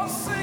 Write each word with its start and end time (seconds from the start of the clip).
você. 0.08 0.37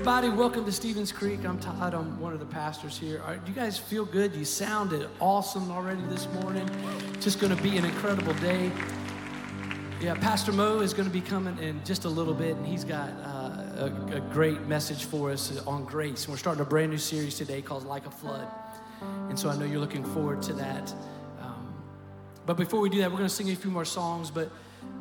Everybody. 0.00 0.30
Welcome 0.30 0.64
to 0.64 0.72
Stevens 0.72 1.12
Creek. 1.12 1.44
I'm 1.44 1.58
Todd. 1.58 1.92
I'm 1.92 2.18
one 2.18 2.32
of 2.32 2.38
the 2.38 2.46
pastors 2.46 2.96
here. 2.96 3.22
Do 3.44 3.52
you 3.52 3.54
guys 3.54 3.78
feel 3.78 4.06
good? 4.06 4.34
You 4.34 4.46
sounded 4.46 5.06
awesome 5.20 5.70
already 5.70 6.00
this 6.08 6.26
morning. 6.40 6.66
Just 7.20 7.38
going 7.38 7.54
to 7.54 7.62
be 7.62 7.76
an 7.76 7.84
incredible 7.84 8.32
day. 8.34 8.72
Yeah, 10.00 10.14
Pastor 10.14 10.52
Mo 10.52 10.80
is 10.80 10.94
going 10.94 11.06
to 11.06 11.12
be 11.12 11.20
coming 11.20 11.58
in 11.58 11.84
just 11.84 12.06
a 12.06 12.08
little 12.08 12.32
bit, 12.32 12.56
and 12.56 12.66
he's 12.66 12.82
got 12.82 13.10
uh, 13.10 13.90
a, 13.90 14.16
a 14.16 14.20
great 14.32 14.62
message 14.62 15.04
for 15.04 15.30
us 15.32 15.54
on 15.66 15.84
grace. 15.84 16.26
We're 16.26 16.38
starting 16.38 16.62
a 16.62 16.66
brand 16.66 16.92
new 16.92 16.96
series 16.96 17.36
today 17.36 17.60
called 17.60 17.84
Like 17.84 18.06
a 18.06 18.10
Flood. 18.10 18.48
And 19.28 19.38
so 19.38 19.50
I 19.50 19.56
know 19.58 19.66
you're 19.66 19.80
looking 19.80 20.04
forward 20.14 20.40
to 20.44 20.54
that. 20.54 20.94
Um, 21.42 21.74
but 22.46 22.56
before 22.56 22.80
we 22.80 22.88
do 22.88 23.00
that, 23.00 23.10
we're 23.10 23.18
going 23.18 23.28
to 23.28 23.34
sing 23.34 23.50
a 23.50 23.54
few 23.54 23.70
more 23.70 23.84
songs. 23.84 24.30
But 24.30 24.50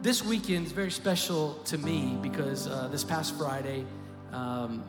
this 0.01 0.25
weekend 0.25 0.65
is 0.65 0.73
very 0.73 0.91
special 0.91 1.53
to 1.63 1.77
me 1.77 2.17
because 2.21 2.67
uh, 2.67 2.89
this 2.91 3.05
past 3.05 3.37
Friday, 3.37 3.85
um, 4.31 4.83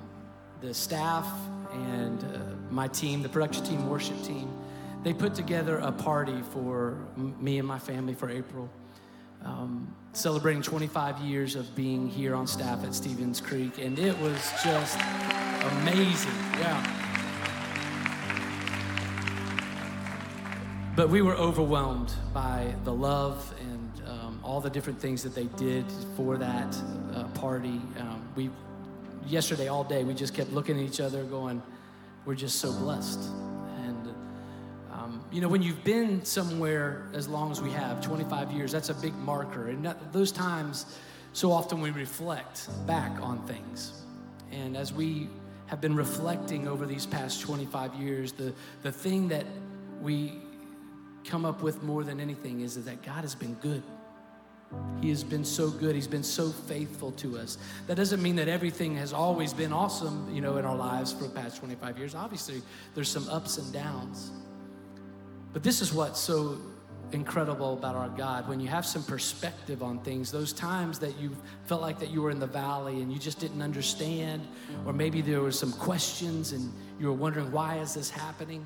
the 0.60 0.74
staff 0.74 1.26
and 1.72 2.22
uh, 2.22 2.38
my 2.70 2.88
team, 2.88 3.22
the 3.22 3.28
production 3.28 3.64
team, 3.64 3.88
worship 3.88 4.22
team, 4.22 4.50
they 5.02 5.14
put 5.14 5.34
together 5.34 5.78
a 5.78 5.92
party 5.92 6.42
for 6.52 6.98
me 7.16 7.58
and 7.58 7.66
my 7.66 7.78
family 7.78 8.14
for 8.14 8.28
April, 8.28 8.68
um, 9.44 9.94
celebrating 10.12 10.62
25 10.62 11.18
years 11.20 11.54
of 11.54 11.74
being 11.74 12.08
here 12.08 12.34
on 12.34 12.46
staff 12.46 12.84
at 12.84 12.94
Stevens 12.94 13.40
Creek, 13.40 13.78
and 13.78 13.98
it 13.98 14.18
was 14.20 14.52
just 14.62 14.98
amazing. 15.62 16.32
Yeah. 16.58 17.00
But 20.96 21.08
we 21.08 21.22
were 21.22 21.36
overwhelmed 21.36 22.12
by 22.34 22.74
the 22.84 22.92
love 22.92 23.54
and 23.60 24.02
um, 24.06 24.40
all 24.42 24.60
the 24.60 24.68
different 24.68 25.00
things 25.00 25.22
that 25.22 25.34
they 25.34 25.46
did 25.56 25.86
for 26.14 26.36
that 26.36 26.76
uh, 27.14 27.24
party. 27.28 27.80
Um, 27.98 28.28
we 28.34 28.50
yesterday 29.26 29.68
all 29.68 29.84
day 29.84 30.04
we 30.04 30.14
just 30.14 30.34
kept 30.34 30.52
looking 30.52 30.78
at 30.78 30.84
each 30.84 31.00
other, 31.00 31.24
going, 31.24 31.62
"We're 32.24 32.34
just 32.34 32.58
so 32.58 32.72
blessed." 32.72 33.20
And 33.84 34.14
um, 34.92 35.24
you 35.30 35.40
know, 35.40 35.48
when 35.48 35.62
you've 35.62 35.84
been 35.84 36.24
somewhere 36.24 37.08
as 37.14 37.28
long 37.28 37.50
as 37.50 37.60
we 37.60 37.70
have, 37.70 38.00
25 38.00 38.52
years, 38.52 38.72
that's 38.72 38.88
a 38.88 38.94
big 38.94 39.14
marker. 39.16 39.68
And 39.68 39.84
that, 39.84 40.12
those 40.12 40.32
times, 40.32 40.86
so 41.32 41.52
often 41.52 41.80
we 41.80 41.90
reflect 41.90 42.68
back 42.86 43.12
on 43.20 43.46
things. 43.46 44.02
And 44.50 44.76
as 44.76 44.92
we 44.92 45.28
have 45.66 45.80
been 45.80 45.94
reflecting 45.94 46.66
over 46.66 46.86
these 46.86 47.06
past 47.06 47.40
25 47.40 47.94
years, 47.94 48.32
the 48.32 48.52
the 48.82 48.92
thing 48.92 49.28
that 49.28 49.46
we 50.00 50.40
come 51.24 51.44
up 51.44 51.62
with 51.62 51.82
more 51.82 52.02
than 52.04 52.20
anything 52.20 52.60
is 52.60 52.82
that 52.84 53.02
God 53.02 53.20
has 53.22 53.34
been 53.34 53.54
good. 53.54 53.82
He 55.00 55.08
has 55.08 55.24
been 55.24 55.44
so 55.44 55.70
good. 55.70 55.94
He's 55.94 56.06
been 56.06 56.22
so 56.22 56.50
faithful 56.50 57.12
to 57.12 57.38
us. 57.38 57.58
That 57.86 57.96
doesn't 57.96 58.22
mean 58.22 58.36
that 58.36 58.48
everything 58.48 58.96
has 58.96 59.12
always 59.12 59.52
been 59.52 59.72
awesome, 59.72 60.32
you 60.32 60.40
know, 60.40 60.58
in 60.58 60.64
our 60.64 60.76
lives 60.76 61.12
for 61.12 61.24
the 61.24 61.30
past 61.30 61.58
25 61.58 61.98
years. 61.98 62.14
Obviously, 62.14 62.62
there's 62.94 63.08
some 63.08 63.28
ups 63.28 63.58
and 63.58 63.72
downs. 63.72 64.30
But 65.52 65.62
this 65.62 65.80
is 65.80 65.92
what's 65.92 66.20
so 66.20 66.58
incredible 67.12 67.72
about 67.72 67.96
our 67.96 68.08
God. 68.10 68.48
When 68.48 68.60
you 68.60 68.68
have 68.68 68.86
some 68.86 69.02
perspective 69.02 69.82
on 69.82 69.98
things, 70.00 70.30
those 70.30 70.52
times 70.52 70.98
that 71.00 71.18
you 71.18 71.36
felt 71.64 71.80
like 71.80 71.98
that 71.98 72.10
you 72.10 72.22
were 72.22 72.30
in 72.30 72.38
the 72.38 72.46
valley 72.46 73.02
and 73.02 73.12
you 73.12 73.18
just 73.18 73.40
didn't 73.40 73.62
understand, 73.62 74.46
or 74.86 74.92
maybe 74.92 75.20
there 75.20 75.40
were 75.40 75.50
some 75.50 75.72
questions 75.72 76.52
and 76.52 76.72
you 77.00 77.06
were 77.06 77.12
wondering, 77.12 77.50
why 77.50 77.78
is 77.78 77.94
this 77.94 78.10
happening? 78.10 78.64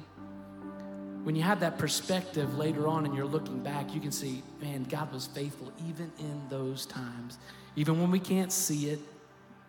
When 1.25 1.35
you 1.35 1.43
have 1.43 1.61
that 1.61 1.79
perspective 1.79 2.59
later 2.59 2.87
on 2.87 3.07
and 3.07 3.15
you're 3.17 3.25
looking 3.25 3.61
back, 3.61 3.95
you 3.95 4.01
can 4.01 4.13
see, 4.13 4.43
man, 4.61 4.85
God 4.85 5.11
was 5.11 5.27
faithful 5.27 5.73
even 5.89 6.13
in 6.19 6.43
those 6.51 6.85
times. 6.85 7.39
Even 7.77 7.99
when 7.99 8.11
we 8.11 8.21
can't 8.21 8.53
see 8.53 8.91
it, 8.91 9.01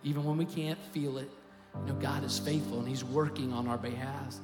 even 0.04 0.26
when 0.26 0.38
we 0.38 0.46
can't 0.46 0.78
feel 0.92 1.18
it, 1.18 1.30
you 1.86 1.94
know, 1.94 2.00
God 2.00 2.26
is 2.26 2.38
faithful 2.38 2.80
and 2.80 2.88
He's 2.88 3.06
working 3.06 3.54
on 3.54 3.68
our 3.68 3.78
behalf. 3.78 4.36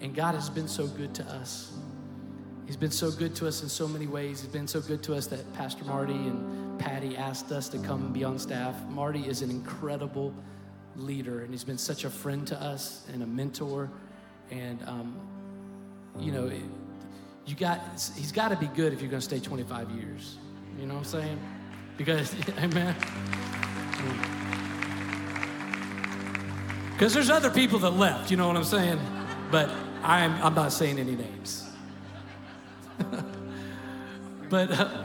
And 0.00 0.12
God 0.14 0.34
has 0.34 0.50
been 0.50 0.66
so 0.66 0.88
good 0.88 1.14
to 1.14 1.24
us. 1.24 1.72
He's 2.66 2.76
been 2.76 2.90
so 2.90 3.12
good 3.12 3.36
to 3.36 3.46
us 3.46 3.62
in 3.62 3.68
so 3.68 3.86
many 3.86 4.08
ways. 4.08 4.40
He's 4.40 4.50
been 4.50 4.66
so 4.66 4.80
good 4.80 5.04
to 5.04 5.14
us 5.14 5.28
that 5.28 5.50
Pastor 5.54 5.84
Marty 5.84 6.14
and 6.14 6.78
Patty 6.80 7.16
asked 7.16 7.52
us 7.52 7.68
to 7.70 7.78
come 7.78 8.06
and 8.06 8.12
be 8.12 8.24
on 8.24 8.40
staff. 8.40 8.74
Marty 8.88 9.26
is 9.28 9.40
an 9.40 9.50
incredible 9.50 10.34
leader, 10.96 11.42
and 11.42 11.50
he's 11.50 11.64
been 11.64 11.78
such 11.78 12.04
a 12.04 12.10
friend 12.10 12.44
to 12.48 12.60
us 12.60 13.06
and 13.12 13.22
a 13.22 13.26
mentor. 13.26 13.88
And 14.50 14.82
um, 14.86 15.16
you 16.18 16.32
know, 16.32 16.50
you 17.46 17.54
got 17.54 17.80
he's 18.16 18.32
got 18.32 18.48
to 18.48 18.56
be 18.56 18.66
good 18.66 18.92
if 18.92 19.00
you're 19.00 19.10
going 19.10 19.20
to 19.20 19.24
stay 19.24 19.40
25 19.40 19.90
years. 19.90 20.36
You 20.78 20.86
know 20.86 20.94
what 20.94 21.00
I'm 21.00 21.04
saying? 21.04 21.40
Because, 21.96 22.34
amen. 22.58 22.94
Because 26.92 27.14
there's 27.14 27.30
other 27.30 27.50
people 27.50 27.78
that 27.80 27.90
left. 27.90 28.30
You 28.30 28.36
know 28.36 28.48
what 28.48 28.56
I'm 28.56 28.64
saying? 28.64 28.98
But 29.50 29.70
I'm 30.02 30.32
I'm 30.42 30.54
not 30.54 30.72
saying 30.72 30.98
any 30.98 31.14
names. 31.14 31.68
but 34.50 34.70
uh, 34.70 35.04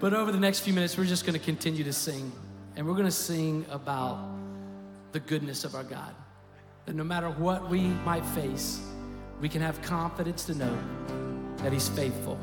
but 0.00 0.14
over 0.14 0.32
the 0.32 0.40
next 0.40 0.60
few 0.60 0.72
minutes, 0.72 0.96
we're 0.96 1.04
just 1.04 1.24
going 1.24 1.38
to 1.38 1.44
continue 1.44 1.84
to 1.84 1.92
sing, 1.92 2.32
and 2.74 2.86
we're 2.86 2.94
going 2.94 3.06
to 3.06 3.10
sing 3.10 3.64
about 3.70 4.18
the 5.12 5.20
goodness 5.20 5.64
of 5.64 5.74
our 5.74 5.84
God. 5.84 6.14
That 6.86 6.94
no 6.94 7.04
matter 7.04 7.30
what 7.30 7.68
we 7.68 7.80
might 7.80 8.24
face 8.26 8.80
we 9.40 9.48
can 9.48 9.60
have 9.60 9.80
confidence 9.82 10.44
to 10.46 10.54
know 10.54 10.78
that 11.58 11.72
He's 11.72 11.88
faithful. 11.88 12.38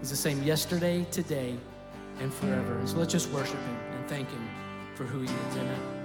He's 0.00 0.10
the 0.10 0.16
same 0.16 0.42
yesterday, 0.42 1.06
today, 1.10 1.56
and 2.20 2.32
forever. 2.32 2.80
So 2.86 2.96
let's 2.96 3.12
just 3.12 3.30
worship 3.30 3.58
Him 3.58 3.76
and 3.92 4.08
thank 4.08 4.30
Him 4.30 4.48
for 4.94 5.04
who 5.04 5.20
He 5.20 5.26
is. 5.26 5.56
Amen. 5.56 5.98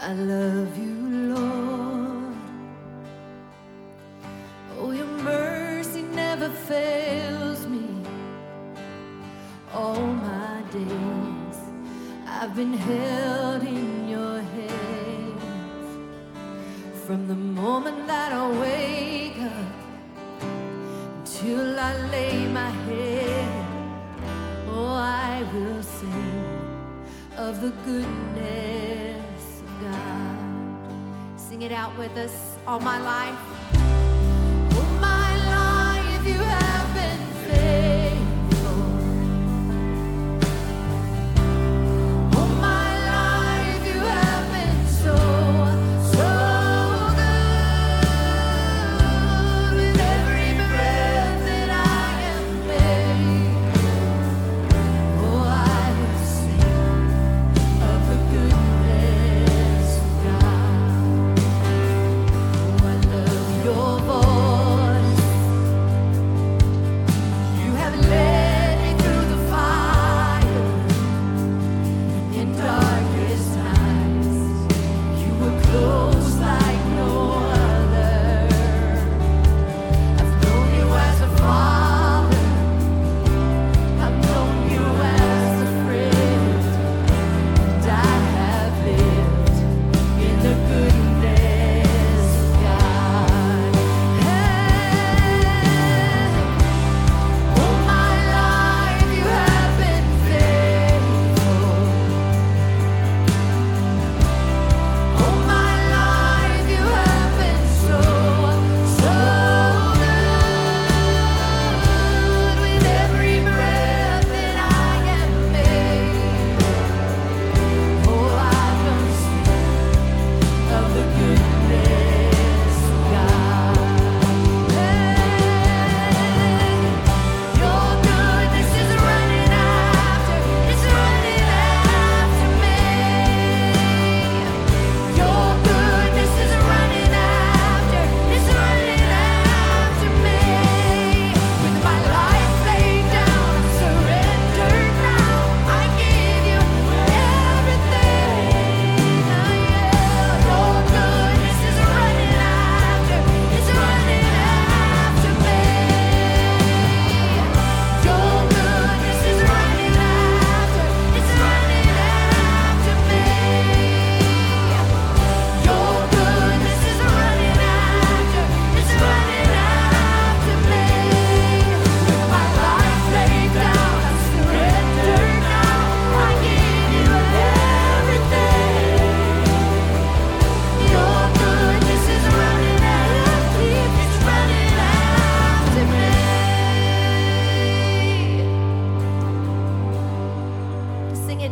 I 0.00 0.12
love 0.14 0.78
you, 0.78 1.34
Lord. 1.34 2.34
Oh, 4.78 4.92
your 4.92 5.06
mercy 5.06 6.02
never 6.02 6.48
fails 6.48 7.66
me. 7.66 7.86
All 9.74 10.00
my 10.00 10.62
days 10.72 11.58
I've 12.26 12.56
been 12.56 12.72
held 12.72 13.62
in 13.62 13.79
the 27.60 27.70
goodness 27.84 29.60
of 29.60 29.82
God. 29.82 31.38
Sing 31.38 31.60
it 31.60 31.72
out 31.72 31.96
with 31.98 32.16
us 32.16 32.56
all 32.66 32.80
my 32.80 32.98
life. 33.02 33.59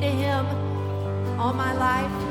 to 0.00 0.06
Him 0.06 0.46
all 1.40 1.52
my 1.52 1.72
life. 1.74 2.27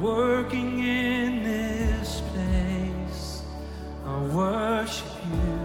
working 0.00 0.78
in 0.80 1.42
this 1.42 2.22
place. 2.32 3.42
I 4.06 4.18
worship 4.34 5.06
you, 5.30 5.58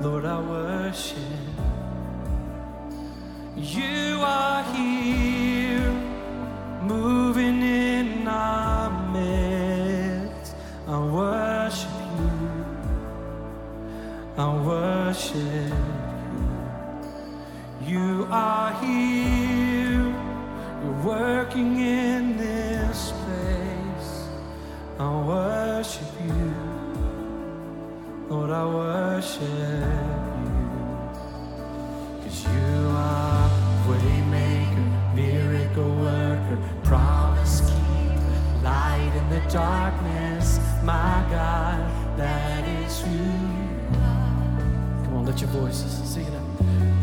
Lord, 0.00 0.24
I 0.24 0.40
worship 0.40 1.18
you. 3.56 4.20
Are 4.22 4.41
darkness, 39.52 40.58
my 40.82 41.26
God, 41.30 41.78
that 42.16 42.66
is 42.66 43.02
who 43.02 43.10
you 43.10 44.00
are. 44.00 45.04
Come 45.04 45.16
on, 45.16 45.26
let 45.26 45.42
your 45.42 45.50
voices 45.50 45.92
sing 46.08 46.24
it 46.24 46.34
up. 46.34 46.42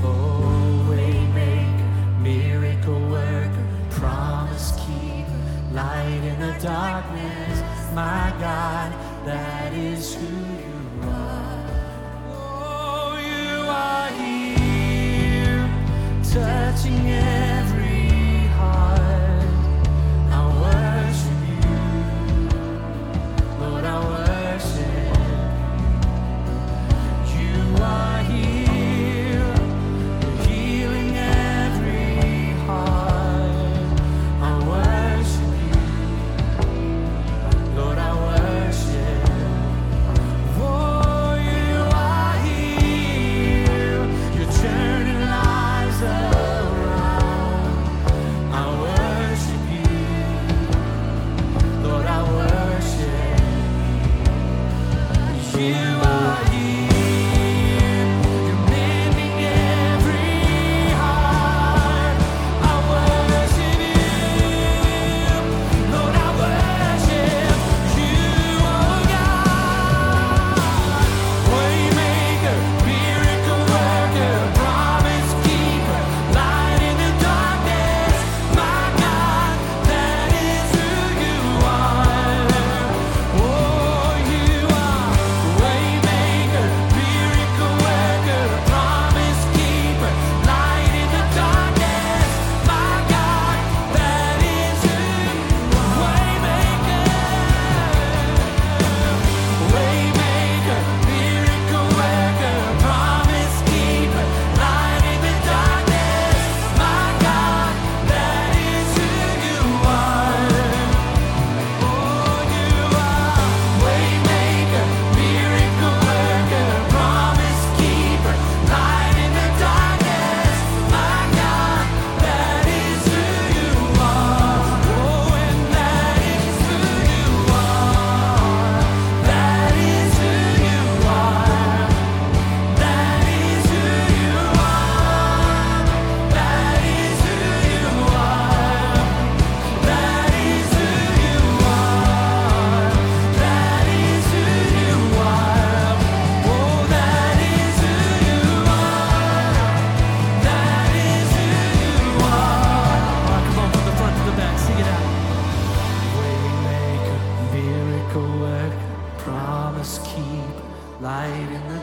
Oh, 0.01 0.87
waymaker, 0.89 2.19
miracle 2.19 2.99
worker, 3.07 3.67
promise 3.91 4.71
keeper, 4.71 5.39
light 5.73 6.23
in 6.23 6.39
the 6.39 6.57
darkness, 6.59 7.61
my 7.93 8.33
God, 8.39 8.93
that 9.27 9.71
is 9.73 10.15
who 10.15 10.25
you 10.25 11.07
are. 11.07 11.65
Oh, 12.31 13.19
you 13.21 13.61
are 13.69 14.09
here, 14.23 15.69
touching 16.23 17.05
it. 17.05 17.48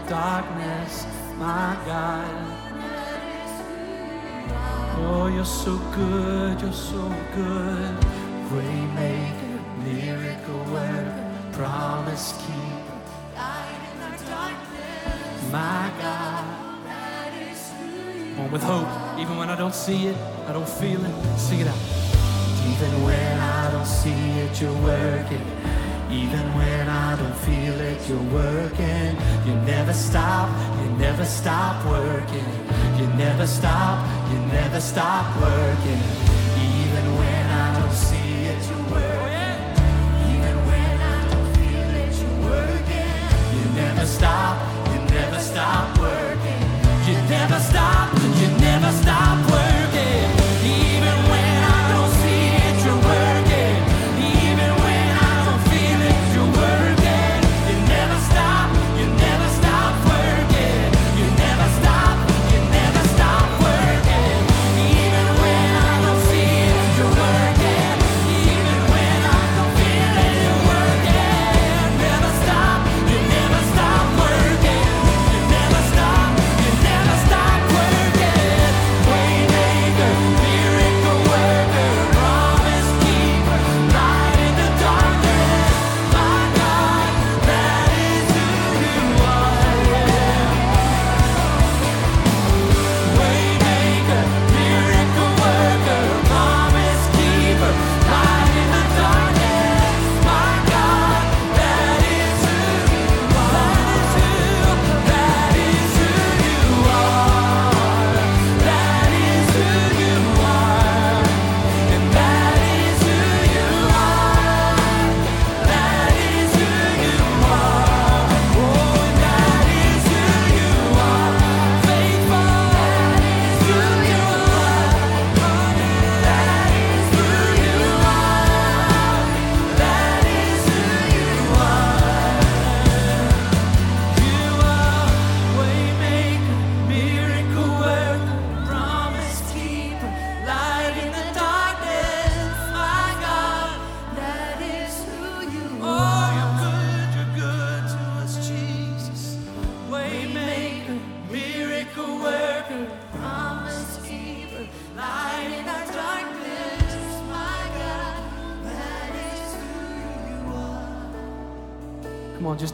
darkness, 0.09 1.07
my 1.37 1.77
God. 1.85 2.53
Oh, 4.99 5.29
you're 5.33 5.45
so 5.45 5.77
good, 5.95 6.61
you're 6.61 6.73
so 6.73 7.13
good. 7.35 7.97
Waymaker, 8.51 9.59
miracle 9.85 10.73
worker, 10.73 11.33
promise 11.53 12.33
keeper. 12.39 12.99
Light 13.35 13.81
in 13.95 14.03
our 14.03 14.17
darkness, 14.31 15.53
my 15.53 15.93
God. 16.01 16.45
That 16.85 17.33
is 17.51 17.73
who 17.73 18.37
born 18.37 18.51
with 18.53 18.63
hope, 18.63 19.21
even 19.21 19.37
when 19.37 19.51
I 19.51 19.57
don't 19.57 19.75
see 19.75 20.07
it, 20.07 20.17
I 20.47 20.53
don't 20.53 20.69
feel 20.69 21.05
it. 21.05 21.39
Sing 21.39 21.61
it 21.61 21.67
out. 21.67 21.83
Even 22.67 23.05
when 23.05 23.41
I 23.41 23.71
don't 23.73 23.87
see 23.87 24.11
it, 24.11 24.61
you're 24.61 24.73
working. 24.83 25.86
Even 26.17 26.47
when 26.55 26.89
I 26.89 27.15
don't 27.17 27.37
feel 27.47 27.79
it, 27.79 28.09
you're 28.09 28.29
working. 28.33 29.11
You 29.47 29.55
never 29.67 29.93
stop, 29.93 30.49
you 30.81 30.89
never 30.97 31.27
stop 31.27 31.85
working. 31.85 32.49
You 32.99 33.07
never 33.19 33.47
stop, 33.47 33.99
you 34.33 34.39
never 34.47 34.81
stop 34.81 35.27
working. 35.43 36.26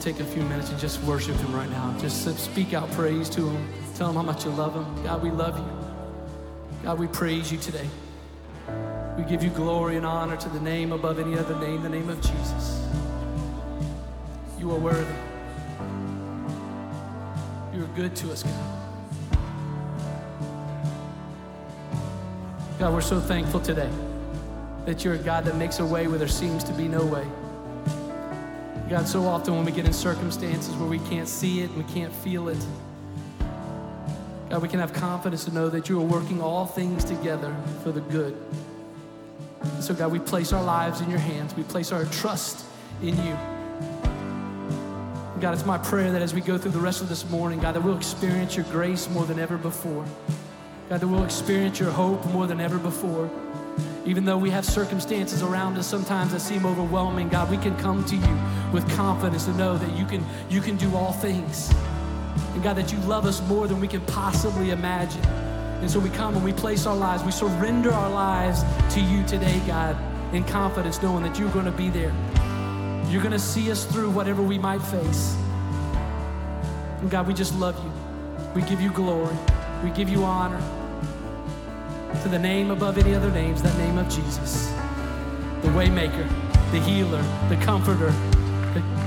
Take 0.03 0.19
a 0.19 0.25
few 0.25 0.43
minutes 0.43 0.71
and 0.71 0.81
just 0.81 1.01
worship 1.05 1.37
Him 1.37 1.55
right 1.55 1.71
now. 1.71 1.97
Just 2.01 2.37
speak 2.37 2.75
out 2.75 2.91
praise 2.91 3.31
to 3.31 3.49
Him. 3.49 3.69
Tell 3.95 4.09
Him 4.09 4.17
how 4.17 4.23
much 4.23 4.45
you 4.45 4.51
love 4.51 4.75
Him. 4.75 5.05
God, 5.05 5.23
we 5.23 5.31
love 5.31 5.57
you. 5.57 6.83
God, 6.83 6.99
we 6.99 7.07
praise 7.07 7.53
you 7.53 7.59
today. 7.59 7.89
We 9.17 9.23
give 9.25 9.45
you 9.45 9.51
glory 9.51 9.97
and 9.97 10.05
honor 10.05 10.37
to 10.37 10.49
the 10.49 10.61
name 10.61 10.91
above 10.91 11.21
any 11.21 11.39
other 11.39 11.57
name, 11.61 11.83
the 11.83 11.89
name 11.89 12.09
of 12.09 12.21
Jesus. 12.21 12.85
You 14.59 14.73
are 14.73 14.79
worthy. 14.79 15.15
You 17.73 17.85
are 17.85 17.91
good 17.95 18.17
to 18.17 18.33
us, 18.33 18.43
God. 18.43 18.79
God, 22.81 22.93
we're 22.93 23.01
so 23.01 23.21
thankful 23.21 23.61
today 23.61 23.91
that 24.85 25.05
you're 25.05 25.15
a 25.15 25.19
God 25.19 25.45
that 25.45 25.57
makes 25.57 25.79
a 25.79 25.87
way 25.87 26.09
where 26.09 26.19
there 26.19 26.27
seems 26.27 26.65
to 26.65 26.73
be 26.73 26.89
no 26.89 27.05
way. 27.05 27.25
God, 28.93 29.09
so 29.09 29.25
often 29.25 29.55
when 29.55 29.65
we 29.65 29.73
get 29.73 29.87
in 29.87 29.93
circumstances 29.95 30.75
where 30.77 30.87
we 30.87 30.99
can't 30.99 31.27
see 31.27 31.63
it, 31.63 31.71
and 31.71 31.83
we 31.83 31.95
can't 31.95 32.13
feel 32.13 32.51
it, 32.51 32.59
God, 34.51 34.61
we 34.61 34.69
can 34.69 34.81
have 34.81 34.93
confidence 34.93 35.47
to 35.47 35.51
know 35.51 35.71
that 35.71 35.89
you 35.89 35.99
are 35.99 36.05
working 36.05 36.43
all 36.43 36.67
things 36.67 37.03
together 37.03 37.57
for 37.83 37.91
the 37.91 38.03
good. 38.03 38.37
And 39.63 39.83
so, 39.83 39.95
God, 39.95 40.13
we 40.13 40.19
place 40.19 40.53
our 40.53 40.63
lives 40.63 41.01
in 41.01 41.09
your 41.09 41.21
hands. 41.21 41.57
We 41.57 41.63
place 41.63 41.91
our 41.91 42.05
trust 42.05 42.67
in 43.01 43.17
you. 43.25 43.33
God, 45.41 45.55
it's 45.55 45.65
my 45.65 45.79
prayer 45.79 46.13
that 46.13 46.21
as 46.21 46.35
we 46.35 46.43
go 46.43 46.59
through 46.59 46.73
the 46.73 46.79
rest 46.79 47.01
of 47.01 47.09
this 47.09 47.27
morning, 47.31 47.61
God, 47.61 47.75
that 47.75 47.81
we'll 47.81 47.97
experience 47.97 48.57
your 48.57 48.67
grace 48.67 49.09
more 49.09 49.25
than 49.25 49.39
ever 49.39 49.57
before. 49.57 50.05
God, 50.91 51.01
that 51.01 51.09
we'll 51.09 51.25
experience 51.25 51.81
your 51.81 51.93
hope 51.93 52.27
more 52.27 52.47
than 52.47 52.61
ever 52.61 52.77
before. 52.77 53.31
Even 54.05 54.25
though 54.25 54.39
we 54.39 54.51
have 54.51 54.65
circumstances 54.65 55.43
around 55.43 55.79
us 55.79 55.87
sometimes 55.87 56.33
that 56.33 56.41
seem 56.41 56.67
overwhelming, 56.67 57.29
God, 57.29 57.49
we 57.49 57.57
can 57.57 57.77
come 57.77 58.05
to 58.07 58.17
you 58.17 58.39
with 58.73 58.89
confidence 58.97 59.45
to 59.45 59.53
know 59.55 59.79
that 59.79 59.97
you 59.97 60.05
can, 60.05 60.25
you 60.51 60.61
can 60.61 60.77
do 60.77 60.97
all 60.97 61.13
things. 61.13 61.73
And 62.55 62.63
God, 62.65 62.75
that 62.77 62.93
you 62.93 62.99
love 63.01 63.27
us 63.27 63.41
more 63.47 63.69
than 63.69 63.81
we 63.81 63.87
can 63.87 64.01
possibly 64.03 64.71
imagine. 64.71 65.25
And 65.25 65.89
so 65.89 66.01
we 66.01 66.11
come 66.11 66.35
and 66.35 66.45
we 66.45 66.53
place 66.53 66.85
our 66.85 66.97
lives, 66.97 67.23
we 67.23 67.31
surrender 67.31 67.93
our 67.93 68.11
lives 68.11 68.65
to 68.95 69.01
you 69.01 69.25
today, 69.25 69.61
God, 69.67 69.97
in 70.35 70.43
confidence, 70.45 71.01
knowing 71.01 71.23
that 71.23 71.39
you're 71.39 71.51
going 71.51 71.67
to 71.67 71.73
be 71.73 71.89
there. 71.89 72.13
You're 73.09 73.23
going 73.23 73.33
to 73.33 73.39
see 73.39 73.71
us 73.71 73.85
through 73.85 74.11
whatever 74.11 74.43
we 74.43 74.59
might 74.59 74.83
face. 74.83 75.37
And 77.01 77.11
God, 77.11 77.29
we 77.29 77.35
just 77.35 77.55
love 77.55 77.77
you. 77.85 77.93
We 78.55 78.63
give 78.69 78.81
you 78.81 78.91
glory. 78.91 79.37
We 79.85 79.91
give 79.91 80.09
you 80.09 80.25
honor. 80.25 80.61
To 82.21 82.29
the 82.29 82.39
name 82.39 82.71
above 82.71 82.99
any 82.99 83.15
other 83.15 83.31
names, 83.31 83.63
that 83.63 83.77
name 83.79 83.99
of 83.99 84.09
Jesus. 84.09 84.69
The 85.63 85.69
waymaker, 85.69 86.29
the 86.71 86.81
healer, 86.81 87.23
the 87.49 87.57
comforter. 87.57 88.11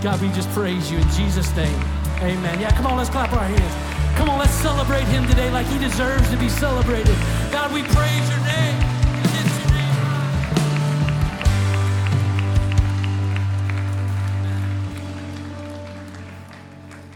God, 0.02 0.22
we 0.22 0.28
just 0.30 0.50
praise 0.50 0.92
you 0.92 0.98
in 0.98 1.10
Jesus' 1.12 1.56
name. 1.56 1.80
Amen. 2.22 2.60
Yeah, 2.60 2.76
come 2.76 2.88
on, 2.88 2.98
let's 2.98 3.10
clap 3.10 3.32
our 3.34 3.46
hands. 3.46 4.18
Come 4.18 4.30
on, 4.30 4.40
let's 4.40 4.54
celebrate 4.54 5.06
him 5.06 5.28
today 5.28 5.50
like 5.52 5.66
he 5.68 5.80
deserves 5.80 6.30
to 6.30 6.38
be 6.38 6.50
celebrated. 6.50 7.16
God, 7.52 7.74
we 7.74 7.84
praise 7.84 8.30
your 8.30 8.40
name. 8.40 8.96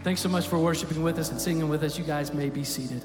Thanks 0.02 0.22
so 0.22 0.30
much 0.30 0.48
for 0.48 0.58
worshiping 0.58 1.02
with 1.02 1.18
us 1.18 1.30
and 1.30 1.38
singing 1.38 1.68
with 1.68 1.82
us. 1.82 1.98
You 1.98 2.04
guys 2.04 2.32
may 2.32 2.48
be 2.48 2.64
seated. 2.64 3.04